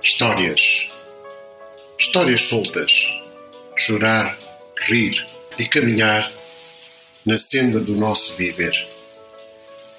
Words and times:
Histórias. 0.00 0.88
Histórias 1.98 2.44
soltas. 2.44 2.92
Chorar, 3.76 4.38
rir 4.86 5.26
e 5.58 5.66
caminhar 5.66 6.30
na 7.26 7.36
senda 7.36 7.80
do 7.80 7.96
nosso 7.96 8.34
viver. 8.34 8.72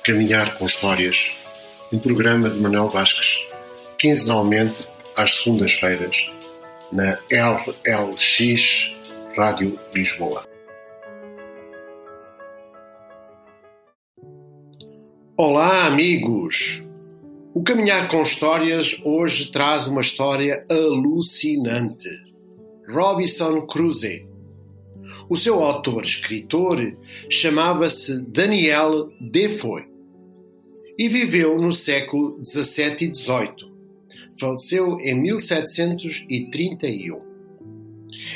Caminhar 0.04 0.58
com 0.58 0.66
histórias. 0.66 1.34
Um 1.92 2.00
programa 2.00 2.50
de 2.50 2.60
Manuel 2.60 2.88
Vasques, 2.88 3.40
quinzenalmente 4.00 4.88
às 5.18 5.36
segundas-feiras, 5.38 6.32
na 6.94 7.20
LLX 7.30 8.92
Rádio 9.36 9.78
Lisboa. 9.94 10.48
Olá, 15.36 15.88
amigos! 15.88 16.89
O 17.60 17.62
Caminhar 17.62 18.08
com 18.08 18.22
Histórias 18.22 18.98
hoje 19.04 19.52
traz 19.52 19.86
uma 19.86 20.00
história 20.00 20.66
alucinante. 20.72 22.08
Robinson 22.88 23.64
Crusoe. 23.64 24.26
O 25.30 25.36
seu 25.36 25.62
autor-escritor 25.62 26.96
chamava-se 27.30 28.22
Daniel 28.22 29.12
Defoe 29.20 29.84
e 30.98 31.10
viveu 31.10 31.60
no 31.62 31.74
século 31.74 32.40
XVII 32.42 33.10
e 33.10 33.14
XVIII. 33.14 33.70
Faleceu 34.40 34.98
em 35.02 35.22
1731. 35.22 37.20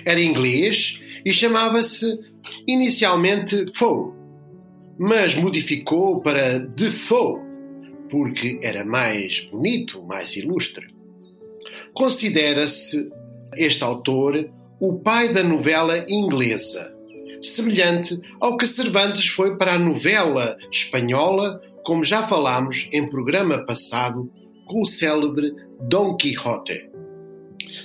Era 0.03 0.21
inglês 0.21 0.99
e 1.23 1.31
chamava-se 1.31 2.19
inicialmente 2.67 3.71
Foe, 3.73 4.11
mas 4.99 5.33
modificou 5.33 6.19
para 6.19 6.59
Defoe 6.59 7.52
porque 8.13 8.59
era 8.61 8.85
mais 8.85 9.39
bonito, 9.39 10.03
mais 10.03 10.35
ilustre. 10.35 10.85
Considera-se 11.95 13.11
este 13.57 13.83
autor 13.83 14.51
o 14.79 14.99
pai 14.99 15.33
da 15.33 15.41
novela 15.41 16.05
inglesa, 16.07 16.95
semelhante 17.41 18.21
ao 18.39 18.55
que 18.55 18.67
Cervantes 18.67 19.27
foi 19.29 19.57
para 19.57 19.73
a 19.73 19.79
novela 19.79 20.55
espanhola, 20.71 21.59
como 21.83 22.03
já 22.03 22.27
falámos 22.27 22.87
em 22.93 23.09
programa 23.09 23.65
passado 23.65 24.31
com 24.67 24.81
o 24.81 24.85
célebre 24.85 25.51
Dom 25.81 26.15
Quixote. 26.15 26.87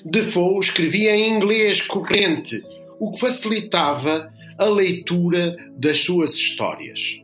Defoe 0.05 0.59
escrevia 0.61 1.17
em 1.17 1.37
inglês 1.37 1.81
corrente, 1.81 2.63
o 3.01 3.13
que 3.13 3.21
facilitava 3.21 4.31
a 4.59 4.67
leitura 4.67 5.57
das 5.79 6.01
suas 6.01 6.35
histórias. 6.35 7.23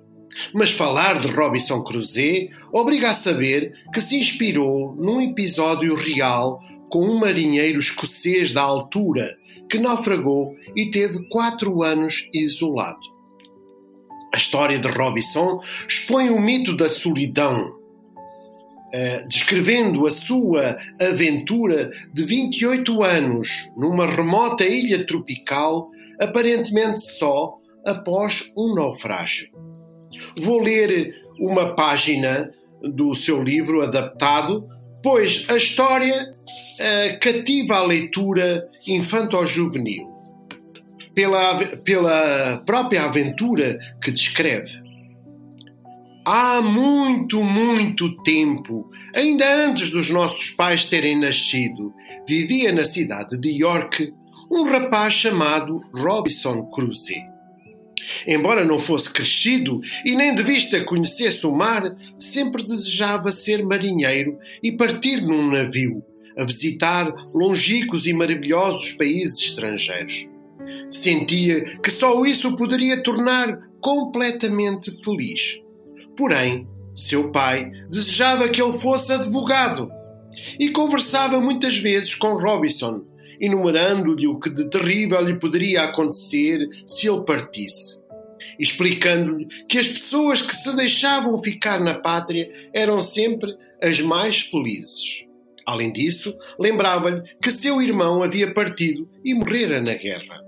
Mas 0.52 0.70
falar 0.70 1.20
de 1.20 1.28
Robinson 1.28 1.82
Crusoe 1.82 2.50
obriga 2.72 3.10
a 3.10 3.14
saber 3.14 3.72
que 3.92 4.00
se 4.00 4.16
inspirou 4.16 4.94
num 4.96 5.20
episódio 5.20 5.94
real 5.94 6.60
com 6.88 7.00
um 7.06 7.18
marinheiro 7.18 7.78
escocês 7.78 8.52
da 8.52 8.62
altura 8.62 9.36
que 9.68 9.78
naufragou 9.78 10.54
e 10.76 10.90
teve 10.90 11.28
quatro 11.28 11.82
anos 11.82 12.28
isolado. 12.32 13.00
A 14.32 14.36
história 14.36 14.78
de 14.78 14.88
Robinson 14.88 15.60
expõe 15.88 16.30
o 16.30 16.40
mito 16.40 16.76
da 16.76 16.88
solidão, 16.88 17.82
Uh, 18.94 19.26
descrevendo 19.26 20.06
a 20.06 20.10
sua 20.12 20.78
aventura 21.00 21.90
de 22.12 22.24
28 22.24 23.02
anos 23.02 23.48
numa 23.76 24.06
remota 24.06 24.64
ilha 24.64 25.04
tropical, 25.04 25.90
aparentemente 26.20 27.02
só 27.18 27.58
após 27.84 28.52
um 28.56 28.72
naufrágio. 28.72 29.48
Vou 30.40 30.60
ler 30.60 31.14
uma 31.38 31.74
página 31.74 32.50
do 32.82 33.14
seu 33.14 33.42
livro 33.42 33.82
adaptado, 33.82 34.68
pois 35.02 35.46
a 35.50 35.56
história 35.56 36.34
uh, 36.34 37.18
cativa 37.20 37.76
a 37.76 37.86
leitura 37.86 38.68
infanto-juvenil 38.86 40.14
pela, 41.14 41.58
pela 41.78 42.62
própria 42.66 43.04
aventura 43.04 43.78
que 44.02 44.10
descreve. 44.10 44.82
Há 46.26 46.62
muito, 46.62 47.42
muito 47.42 48.22
tempo, 48.22 48.90
ainda 49.14 49.66
antes 49.66 49.90
dos 49.90 50.10
nossos 50.10 50.50
pais 50.50 50.86
terem 50.86 51.18
nascido, 51.18 51.92
vivia 52.26 52.72
na 52.72 52.82
cidade 52.82 53.38
de 53.38 53.50
York 53.50 54.12
um 54.50 54.64
rapaz 54.64 55.12
chamado 55.12 55.80
Robinson 55.94 56.62
Crusoe. 56.70 57.33
Embora 58.26 58.64
não 58.64 58.78
fosse 58.78 59.10
crescido 59.10 59.80
e 60.04 60.14
nem 60.14 60.34
de 60.34 60.42
vista 60.42 60.82
conhecesse 60.84 61.46
o 61.46 61.52
mar, 61.52 61.96
sempre 62.18 62.62
desejava 62.62 63.32
ser 63.32 63.64
marinheiro 63.64 64.38
e 64.62 64.72
partir 64.72 65.20
num 65.20 65.50
navio, 65.50 66.02
a 66.38 66.44
visitar 66.44 67.12
longínquos 67.32 68.06
e 68.06 68.12
maravilhosos 68.12 68.92
países 68.92 69.38
estrangeiros. 69.40 70.28
Sentia 70.90 71.78
que 71.80 71.90
só 71.90 72.24
isso 72.24 72.48
o 72.48 72.56
poderia 72.56 73.02
tornar 73.02 73.58
completamente 73.80 74.90
feliz. 75.02 75.60
Porém, 76.16 76.68
seu 76.94 77.30
pai 77.30 77.70
desejava 77.90 78.48
que 78.48 78.62
ele 78.62 78.78
fosse 78.78 79.12
advogado 79.12 79.90
e 80.58 80.70
conversava 80.70 81.40
muitas 81.40 81.76
vezes 81.76 82.14
com 82.14 82.36
Robinson, 82.36 83.04
enumerando-lhe 83.40 84.26
o 84.26 84.38
que 84.38 84.50
de 84.50 84.68
terrível 84.68 85.20
lhe 85.20 85.38
poderia 85.38 85.82
acontecer 85.82 86.68
se 86.86 87.08
ele 87.08 87.24
partisse, 87.24 88.00
explicando-lhe 88.58 89.46
que 89.68 89.78
as 89.78 89.88
pessoas 89.88 90.42
que 90.42 90.54
se 90.54 90.74
deixavam 90.74 91.38
ficar 91.38 91.80
na 91.80 91.94
pátria 91.94 92.50
eram 92.72 93.00
sempre 93.00 93.54
as 93.82 94.00
mais 94.00 94.40
felizes. 94.40 95.26
Além 95.66 95.92
disso, 95.92 96.36
lembrava-lhe 96.58 97.22
que 97.42 97.50
seu 97.50 97.80
irmão 97.80 98.22
havia 98.22 98.52
partido 98.52 99.08
e 99.24 99.34
morrera 99.34 99.80
na 99.80 99.94
guerra. 99.94 100.44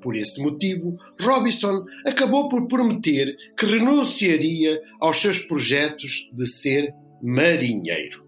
Por 0.00 0.14
esse 0.14 0.42
motivo, 0.42 0.96
Robinson 1.20 1.84
acabou 2.06 2.48
por 2.48 2.66
prometer 2.68 3.36
que 3.58 3.66
renunciaria 3.66 4.80
aos 5.00 5.16
seus 5.16 5.38
projetos 5.38 6.30
de 6.32 6.46
ser 6.46 6.94
marinheiro. 7.22 8.24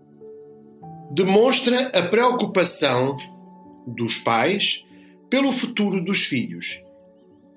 Demonstra 1.12 1.88
a 1.88 2.02
preocupação 2.02 3.16
dos 3.94 4.18
pais 4.18 4.84
pelo 5.30 5.52
futuro 5.52 6.02
dos 6.02 6.24
filhos, 6.24 6.80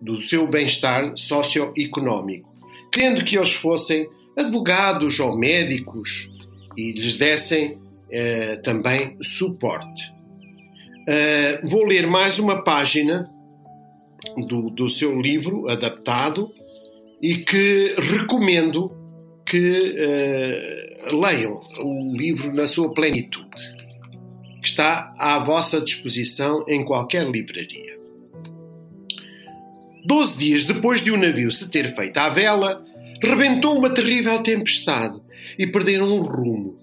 do 0.01 0.17
seu 0.17 0.47
bem-estar 0.47 1.13
socioeconómico, 1.15 2.49
querendo 2.91 3.23
que 3.23 3.37
eles 3.37 3.53
fossem 3.53 4.07
advogados 4.37 5.19
ou 5.19 5.37
médicos 5.37 6.29
e 6.77 6.91
lhes 6.93 7.17
dessem 7.17 7.77
eh, 8.11 8.57
também 8.57 9.15
suporte. 9.21 10.11
Uh, 11.01 11.67
vou 11.67 11.85
ler 11.85 12.05
mais 12.05 12.37
uma 12.37 12.61
página 12.61 13.29
do, 14.47 14.69
do 14.69 14.89
seu 14.89 15.19
livro 15.19 15.67
adaptado 15.67 16.53
e 17.21 17.37
que 17.37 17.95
recomendo 17.97 18.91
que 19.45 19.95
uh, 21.09 21.15
leiam 21.19 21.59
o 21.79 22.15
livro 22.15 22.53
na 22.53 22.67
sua 22.67 22.93
plenitude 22.93 23.81
está 24.81 25.11
à 25.15 25.37
vossa 25.37 25.79
disposição 25.79 26.65
em 26.67 26.83
qualquer 26.83 27.29
livraria. 27.29 27.99
Doze 30.03 30.39
dias 30.39 30.65
depois 30.65 31.03
de 31.03 31.11
o 31.11 31.17
navio 31.17 31.51
se 31.51 31.69
ter 31.69 31.95
feito 31.95 32.17
à 32.17 32.29
vela, 32.29 32.83
rebentou 33.21 33.77
uma 33.77 33.91
terrível 33.91 34.39
tempestade 34.39 35.21
e 35.59 35.67
perderam 35.67 36.11
o 36.11 36.23
rumo. 36.23 36.79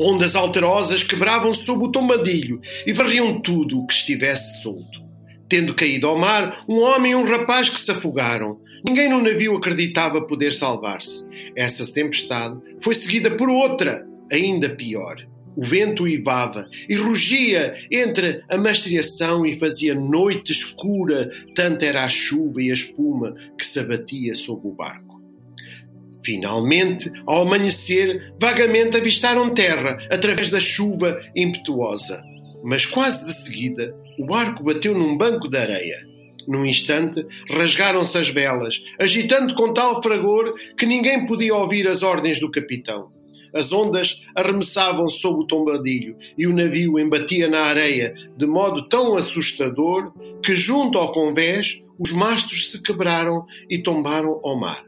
Ondas 0.00 0.34
alterosas 0.34 1.02
quebravam 1.02 1.52
sob 1.52 1.84
o 1.84 1.92
tombadilho 1.92 2.62
e 2.86 2.94
varriam 2.94 3.42
tudo 3.42 3.78
o 3.78 3.86
que 3.86 3.92
estivesse 3.92 4.62
solto. 4.62 5.04
Tendo 5.50 5.74
caído 5.74 6.06
ao 6.06 6.18
mar, 6.18 6.64
um 6.66 6.80
homem 6.80 7.12
e 7.12 7.14
um 7.14 7.24
rapaz 7.24 7.68
que 7.68 7.78
se 7.78 7.90
afogaram. 7.90 8.58
Ninguém 8.88 9.10
no 9.10 9.20
navio 9.20 9.54
acreditava 9.54 10.22
poder 10.22 10.54
salvar-se. 10.54 11.26
Essa 11.54 11.86
tempestade 11.92 12.58
foi 12.80 12.94
seguida 12.94 13.32
por 13.32 13.50
outra, 13.50 14.02
ainda 14.32 14.70
pior. 14.70 15.16
O 15.56 15.64
vento 15.64 16.02
uivava 16.02 16.68
e 16.86 16.94
rugia 16.94 17.74
entre 17.90 18.42
a 18.48 18.58
mastreação 18.58 19.46
e 19.46 19.58
fazia 19.58 19.94
noite 19.94 20.52
escura, 20.52 21.30
tanta 21.54 21.86
era 21.86 22.04
a 22.04 22.08
chuva 22.08 22.62
e 22.62 22.70
a 22.70 22.74
espuma 22.74 23.34
que 23.58 23.64
se 23.64 23.80
abatia 23.80 24.34
sobre 24.34 24.68
o 24.68 24.72
barco. 24.72 25.06
Finalmente, 26.22 27.10
ao 27.26 27.42
amanhecer, 27.42 28.34
vagamente 28.38 28.98
avistaram 28.98 29.54
terra 29.54 29.96
através 30.10 30.50
da 30.50 30.60
chuva 30.60 31.18
impetuosa. 31.34 32.22
Mas 32.62 32.84
quase 32.84 33.24
de 33.24 33.32
seguida, 33.32 33.94
o 34.18 34.26
barco 34.26 34.62
bateu 34.62 34.92
num 34.92 35.16
banco 35.16 35.48
de 35.48 35.56
areia. 35.56 36.04
Num 36.46 36.66
instante, 36.66 37.24
rasgaram-se 37.48 38.18
as 38.18 38.28
velas, 38.28 38.82
agitando 38.98 39.54
com 39.54 39.72
tal 39.72 40.02
fragor 40.02 40.54
que 40.76 40.84
ninguém 40.84 41.24
podia 41.24 41.54
ouvir 41.54 41.88
as 41.88 42.02
ordens 42.02 42.40
do 42.40 42.50
capitão. 42.50 43.15
As 43.56 43.72
ondas 43.72 44.22
arremessavam 44.34 45.08
sob 45.08 45.40
o 45.40 45.46
tombadilho 45.46 46.14
e 46.36 46.46
o 46.46 46.54
navio 46.54 46.98
embatia 46.98 47.48
na 47.48 47.62
areia 47.62 48.14
de 48.36 48.44
modo 48.44 48.86
tão 48.86 49.16
assustador 49.16 50.12
que, 50.42 50.54
junto 50.54 50.98
ao 50.98 51.10
convés, 51.10 51.82
os 51.98 52.12
mastros 52.12 52.70
se 52.70 52.82
quebraram 52.82 53.46
e 53.70 53.78
tombaram 53.78 54.38
ao 54.44 54.60
mar. 54.60 54.84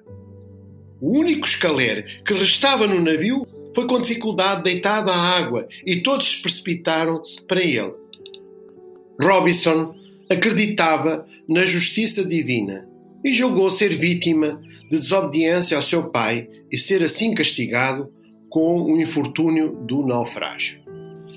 O 1.01 1.19
único 1.19 1.47
escaler 1.47 2.23
que 2.23 2.35
restava 2.35 2.87
no 2.87 3.01
navio 3.01 3.47
foi 3.75 3.87
com 3.87 3.99
dificuldade 3.99 4.65
deitado 4.65 5.11
à 5.11 5.17
água 5.17 5.67
e 5.87 6.03
todos 6.03 6.29
se 6.29 6.43
precipitaram 6.43 7.23
para 7.47 7.63
ele. 7.63 7.95
Robinson 9.19 9.95
acreditava 10.29 11.27
na 11.49 11.65
justiça 11.65 12.23
divina 12.23 12.87
e 13.25 13.33
julgou 13.33 13.71
ser 13.71 13.97
vítima 13.97 14.61
de 14.91 14.99
desobediência 14.99 15.75
ao 15.75 15.83
seu 15.83 16.11
pai 16.11 16.51
e 16.71 16.77
ser 16.77 17.03
assim 17.03 17.35
castigado 17.35 18.13
com 18.59 18.83
o 18.83 19.01
infortúnio 19.01 19.71
do 19.87 20.05
naufrágio. 20.05 20.81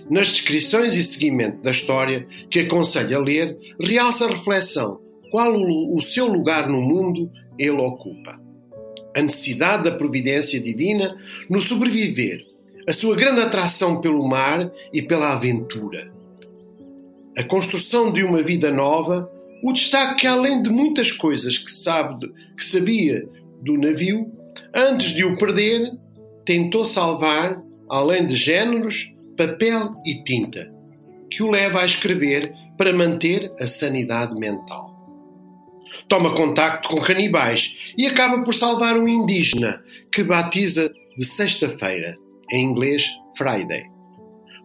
Nas 0.09 0.25
descrições 0.29 0.95
e 0.95 1.03
seguimento 1.03 1.61
da 1.61 1.69
história 1.69 2.27
que 2.49 2.61
aconselho 2.61 3.15
a 3.15 3.19
ler, 3.19 3.59
realça 3.79 4.25
a 4.25 4.29
reflexão 4.29 4.99
qual 5.29 5.53
o 5.55 6.01
seu 6.01 6.25
lugar 6.25 6.67
no 6.67 6.81
mundo 6.81 7.31
ele 7.59 7.79
ocupa. 7.79 8.41
A 9.15 9.21
necessidade 9.21 9.83
da 9.83 9.91
providência 9.91 10.59
divina 10.59 11.15
no 11.47 11.61
sobreviver, 11.61 12.43
a 12.89 12.91
sua 12.91 13.15
grande 13.15 13.41
atração 13.41 14.01
pelo 14.01 14.27
mar 14.27 14.71
e 14.91 15.03
pela 15.03 15.33
aventura. 15.33 16.11
A 17.37 17.43
construção 17.43 18.11
de 18.11 18.23
uma 18.23 18.41
vida 18.41 18.71
nova, 18.71 19.31
o 19.63 19.71
destaque 19.71 20.21
que 20.21 20.27
além 20.27 20.63
de 20.63 20.71
muitas 20.71 21.11
coisas 21.11 21.55
que, 21.59 21.69
sabe, 21.69 22.33
que 22.57 22.65
sabia 22.65 23.29
do 23.61 23.77
navio, 23.77 24.25
antes 24.73 25.13
de 25.13 25.23
o 25.23 25.37
perder, 25.37 25.91
tentou 26.45 26.85
salvar, 26.85 27.61
além 27.89 28.27
de 28.27 28.35
géneros, 28.35 29.13
papel 29.37 29.95
e 30.05 30.23
tinta, 30.23 30.71
que 31.29 31.43
o 31.43 31.49
leva 31.49 31.81
a 31.81 31.85
escrever 31.85 32.53
para 32.77 32.93
manter 32.93 33.51
a 33.59 33.67
sanidade 33.67 34.35
mental. 34.35 34.91
Toma 36.07 36.35
contacto 36.35 36.89
com 36.89 36.99
canibais 36.99 37.93
e 37.97 38.05
acaba 38.05 38.43
por 38.43 38.53
salvar 38.53 38.97
um 38.97 39.07
indígena 39.07 39.81
que 40.11 40.23
batiza 40.23 40.91
de 41.17 41.25
sexta-feira, 41.25 42.17
em 42.51 42.65
inglês 42.65 43.09
Friday, 43.37 43.85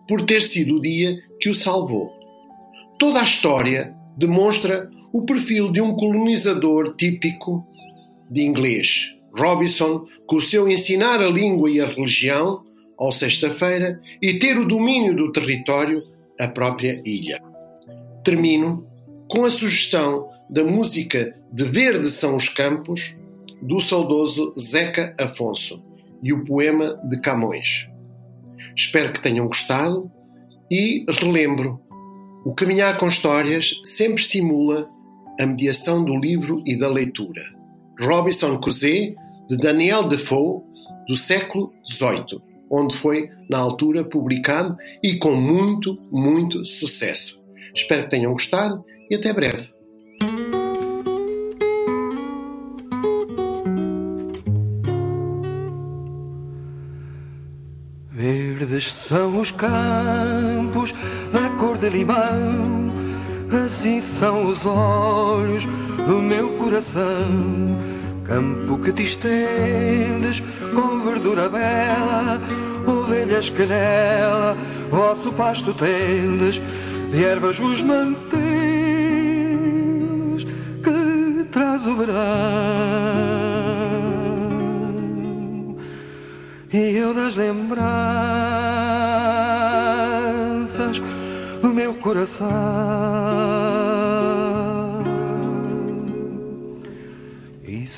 por 0.08 0.23
ter 0.23 0.43
sido 0.43 0.76
o 0.76 0.81
dia 0.81 1.17
que 1.40 1.49
o 1.49 1.55
salvou. 1.55 2.12
Toda 2.99 3.20
a 3.20 3.25
história 3.25 3.94
demonstra 4.17 4.90
o 5.12 5.23
perfil 5.23 5.70
de 5.70 5.81
um 5.81 5.94
colonizador 5.94 6.96
típico 6.96 7.67
de 8.31 8.43
inglês, 8.43 9.15
Robinson, 9.36 10.06
com 10.26 10.36
o 10.36 10.42
seu 10.42 10.68
ensinar 10.68 11.20
a 11.20 11.28
língua 11.28 11.70
e 11.70 11.80
a 11.80 11.86
religião, 11.86 12.64
ao 12.98 13.12
sexta-feira, 13.12 14.00
e 14.20 14.38
ter 14.38 14.58
o 14.58 14.66
domínio 14.66 15.14
do 15.14 15.30
território, 15.30 16.02
a 16.38 16.48
própria 16.48 17.00
ilha. 17.04 17.42
Termino 18.24 18.86
com 19.28 19.44
a 19.44 19.50
sugestão 19.50 20.28
da 20.48 20.64
música 20.64 21.36
De 21.52 21.64
Verde 21.64 22.10
São 22.10 22.36
os 22.36 22.48
Campos, 22.48 23.14
do 23.60 23.80
saudoso 23.80 24.54
Zeca 24.58 25.14
Afonso, 25.18 25.82
e 26.22 26.32
o 26.32 26.44
poema 26.44 27.00
de 27.04 27.20
Camões. 27.20 27.88
Espero 28.74 29.12
que 29.12 29.22
tenham 29.22 29.46
gostado 29.46 30.10
e 30.70 31.04
relembro: 31.08 31.80
o 32.44 32.54
caminhar 32.54 32.98
com 32.98 33.08
histórias 33.08 33.80
sempre 33.82 34.20
estimula 34.20 34.88
a 35.40 35.46
mediação 35.46 36.04
do 36.04 36.16
livro 36.16 36.62
e 36.66 36.78
da 36.78 36.88
leitura. 36.88 37.42
Robinson 38.00 38.58
Crusoe 38.58 39.16
de 39.48 39.56
Daniel 39.56 40.08
Defoe, 40.08 40.62
do 41.06 41.16
século 41.16 41.72
XVIII, 41.87 42.40
onde 42.70 42.96
foi, 42.96 43.31
na 43.48 43.58
altura, 43.58 44.04
publicado 44.04 44.76
e 45.02 45.19
com 45.19 45.34
muito, 45.34 45.98
muito 46.10 46.64
sucesso. 46.64 47.40
Espero 47.75 48.04
que 48.04 48.10
tenham 48.10 48.32
gostado 48.32 48.84
e 49.10 49.14
até 49.14 49.32
breve. 49.32 49.69
Verdes 58.10 58.92
são 58.92 59.40
os 59.40 59.50
campos 59.52 60.92
da 61.32 61.50
cor 61.58 61.78
de 61.78 61.90
limão, 61.90 62.87
assim 63.64 64.00
são 64.00 64.49
os 64.49 64.64
olhos 64.64 65.64
do 66.08 66.20
meu 66.20 66.54
coração 66.54 67.96
Campo 68.26 68.78
que 68.78 68.93
te 68.93 69.05
estendes 69.05 70.43
com 70.75 71.00
verdura 71.00 71.49
bela, 71.49 72.40
ovelhas 72.87 73.49
que 73.49 73.64
nela 73.64 74.56
vosso 74.90 75.31
pasto 75.32 75.73
tendes, 75.73 76.61
e 77.12 77.23
ervas 77.23 77.61
os 77.61 77.82
mantens 77.82 78.26
que 80.82 81.44
traz 81.52 81.87
o 81.87 81.94
verão. 81.94 82.17
E 86.73 86.96
eu 86.96 87.14
das 87.14 87.37
lembranças 87.37 87.81
do 91.62 91.69
meu 91.69 91.94
coração 91.94 92.46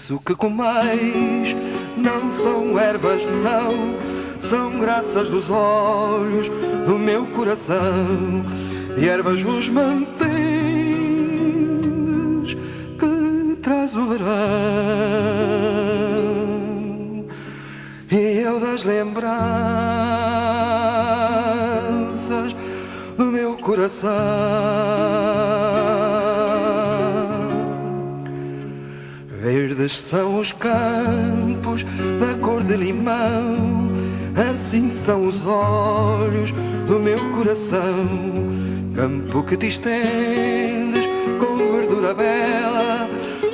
Isso 0.09 0.19
que 0.25 0.35
comeis 0.35 1.55
não 1.95 2.33
são 2.33 2.79
ervas, 2.79 3.23
não, 3.27 3.95
são 4.41 4.79
graças 4.81 5.29
dos 5.29 5.51
olhos 5.51 6.49
do 6.87 6.99
meu 6.99 7.27
coração. 7.27 8.43
E 8.97 9.07
ervas 9.07 9.43
vos 9.43 9.69
mantens 9.69 10.17
que 12.99 13.57
traz 13.61 13.95
o 13.95 14.07
verão. 14.07 14.29
E 18.11 18.39
eu 18.39 18.59
das 18.61 18.85
lembranças 18.85 19.37
do 23.19 23.27
meu 23.27 23.59
coração. 23.59 24.09
Verdes 29.51 29.99
são 29.99 30.39
os 30.39 30.53
campos 30.53 31.83
da 32.21 32.39
cor 32.39 32.63
de 32.63 32.77
limão, 32.77 33.89
assim 34.37 34.91
são 34.91 35.27
os 35.27 35.47
olhos 35.47 36.53
do 36.87 37.01
meu 37.01 37.19
coração. 37.31 38.07
Campo 38.95 39.43
que 39.45 39.57
te 39.57 39.69
estendes 39.69 41.07
com 41.39 41.57
verdura 41.57 42.13
bela, 42.13 43.09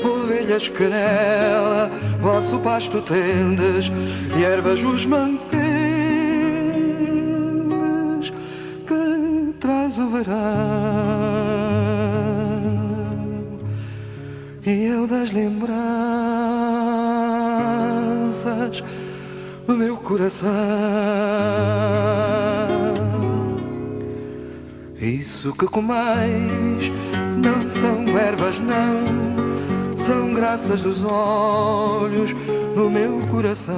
ovelhas 0.04 0.66
que 0.66 0.82
nela 0.82 1.88
vosso 2.20 2.58
pasto 2.58 3.00
tendes, 3.00 3.88
e 4.36 4.42
ervas 4.42 4.82
os 4.82 5.06
mantens 5.06 5.44
que 8.84 9.54
traz 9.60 9.96
o 9.96 10.08
verão 10.08 10.73
e 14.74 14.86
eu 14.86 15.06
das 15.06 15.30
lembranças 15.30 15.74
do 19.66 19.76
meu 19.76 19.96
coração. 19.96 20.50
Isso 25.00 25.52
que 25.52 25.66
comeis 25.66 26.90
não 27.44 27.68
são 27.68 28.18
ervas, 28.18 28.58
não, 28.58 29.96
são 29.96 30.34
graças 30.34 30.82
dos 30.82 31.04
olhos 31.04 32.32
do 32.74 32.90
meu 32.90 33.20
coração. 33.30 33.74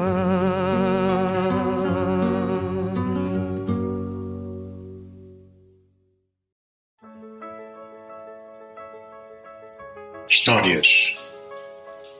Histórias. 10.46 11.16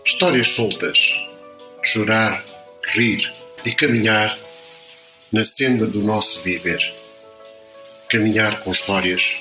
Histórias 0.04 0.48
soltas. 0.50 1.14
Chorar, 1.80 2.44
rir 2.82 3.32
e 3.64 3.72
caminhar 3.72 4.36
na 5.30 5.44
senda 5.44 5.86
do 5.86 6.00
nosso 6.00 6.42
viver. 6.42 6.92
Caminhar 8.10 8.64
com 8.64 8.72
Histórias, 8.72 9.36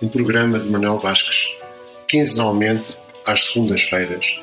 um 0.00 0.08
programa 0.08 0.60
de 0.60 0.68
Manuel 0.68 1.00
Vasques, 1.00 1.48
quinzenalmente 2.06 2.96
às 3.26 3.46
segundas-feiras, 3.46 4.40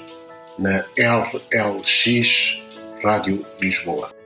na 0.59 0.83
LLX 0.97 2.59
Rádio 3.01 3.45
Lisboa. 3.57 4.16